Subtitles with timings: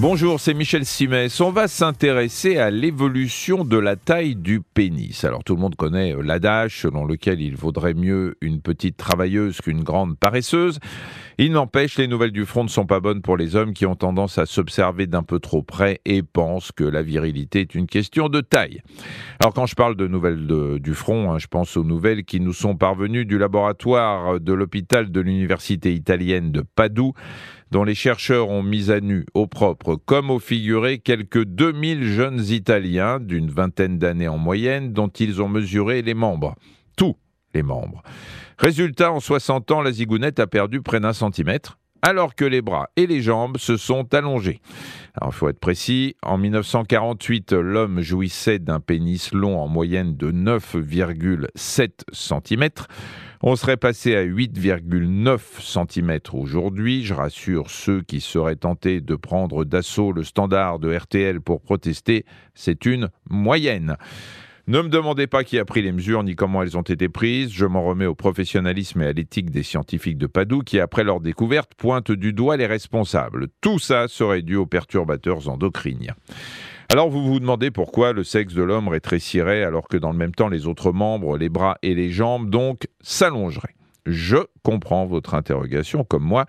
[0.00, 1.42] Bonjour, c'est Michel Simès.
[1.42, 5.24] On va s'intéresser à l'évolution de la taille du pénis.
[5.24, 9.60] Alors tout le monde connaît euh, l'adage selon lequel il vaudrait mieux une petite travailleuse
[9.60, 10.78] qu'une grande paresseuse.
[11.36, 13.94] Il n'empêche, les nouvelles du front ne sont pas bonnes pour les hommes qui ont
[13.94, 18.30] tendance à s'observer d'un peu trop près et pensent que la virilité est une question
[18.30, 18.80] de taille.
[19.38, 20.46] Alors quand je parle de nouvelles
[20.80, 25.12] du front, hein, je pense aux nouvelles qui nous sont parvenues du laboratoire de l'hôpital
[25.12, 27.12] de l'université italienne de Padoue
[27.70, 32.44] dont les chercheurs ont mis à nu au propre comme au figuré quelques 2000 jeunes
[32.48, 36.54] Italiens d'une vingtaine d'années en moyenne dont ils ont mesuré les membres.
[36.96, 37.16] Tous
[37.54, 38.02] les membres.
[38.58, 42.88] Résultat, en 60 ans, la zigounette a perdu près d'un centimètre alors que les bras
[42.96, 44.60] et les jambes se sont allongés.
[45.24, 51.90] Il faut être précis, en 1948, l'homme jouissait d'un pénis long en moyenne de 9,7
[52.12, 52.68] cm.
[53.42, 57.04] On serait passé à 8,9 cm aujourd'hui.
[57.04, 62.26] Je rassure ceux qui seraient tentés de prendre d'assaut le standard de RTL pour protester,
[62.54, 63.96] c'est une moyenne.
[64.66, 67.50] Ne me demandez pas qui a pris les mesures ni comment elles ont été prises.
[67.50, 71.20] Je m'en remets au professionnalisme et à l'éthique des scientifiques de Padoue qui, après leur
[71.20, 73.48] découverte, pointent du doigt les responsables.
[73.62, 76.14] Tout ça serait dû aux perturbateurs endocriniens.
[76.92, 80.34] Alors vous vous demandez pourquoi le sexe de l'homme rétrécirait alors que dans le même
[80.34, 83.76] temps les autres membres, les bras et les jambes donc s'allongeraient?
[84.06, 86.46] Je comprends votre interrogation comme moi.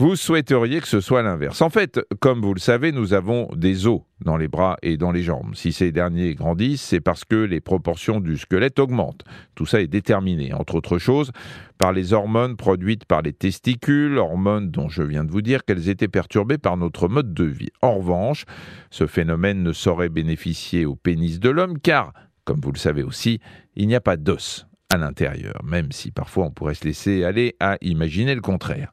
[0.00, 1.60] Vous souhaiteriez que ce soit l'inverse.
[1.60, 5.12] En fait, comme vous le savez, nous avons des os dans les bras et dans
[5.12, 5.54] les jambes.
[5.54, 9.24] Si ces derniers grandissent, c'est parce que les proportions du squelette augmentent.
[9.54, 11.32] Tout ça est déterminé, entre autres choses,
[11.76, 15.90] par les hormones produites par les testicules, hormones dont je viens de vous dire qu'elles
[15.90, 17.68] étaient perturbées par notre mode de vie.
[17.82, 18.46] En revanche,
[18.88, 22.14] ce phénomène ne saurait bénéficier au pénis de l'homme car,
[22.46, 23.38] comme vous le savez aussi,
[23.76, 27.54] il n'y a pas d'os à l'intérieur, même si parfois on pourrait se laisser aller
[27.60, 28.92] à imaginer le contraire.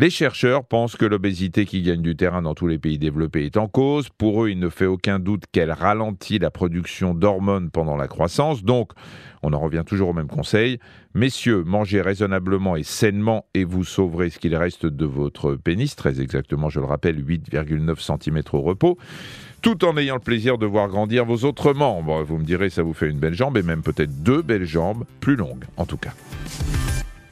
[0.00, 3.56] Les chercheurs pensent que l'obésité qui gagne du terrain dans tous les pays développés est
[3.56, 4.10] en cause.
[4.10, 8.62] Pour eux, il ne fait aucun doute qu'elle ralentit la production d'hormones pendant la croissance.
[8.62, 8.92] Donc,
[9.42, 10.78] on en revient toujours au même conseil.
[11.14, 16.20] Messieurs, mangez raisonnablement et sainement et vous sauverez ce qu'il reste de votre pénis, très
[16.20, 18.98] exactement, je le rappelle, 8,9 cm au repos
[19.60, 22.22] tout en ayant le plaisir de voir grandir vos autres membres.
[22.22, 25.04] Vous me direz, ça vous fait une belle jambe et même peut-être deux belles jambes,
[25.18, 26.12] plus longues en tout cas.